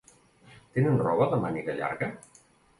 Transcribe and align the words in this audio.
Tenen 0.77 0.97
roba 1.03 1.29
de 1.35 1.41
màniga 1.45 1.79
llarga? 1.79 2.13